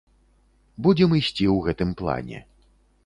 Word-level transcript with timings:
Будзем 0.87 1.13
ісці 1.19 1.45
ў 1.55 1.67
гэтым 1.67 1.89
плане. 2.01 2.39